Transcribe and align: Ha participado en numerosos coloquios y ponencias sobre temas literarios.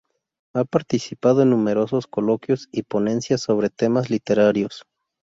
Ha 0.55 0.63
participado 0.65 1.43
en 1.43 1.51
numerosos 1.51 2.07
coloquios 2.07 2.69
y 2.71 2.81
ponencias 2.81 3.41
sobre 3.41 3.69
temas 3.69 4.09
literarios. 4.09 4.83